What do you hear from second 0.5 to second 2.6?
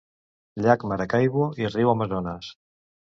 Llac Maracaibo i riu Amazones.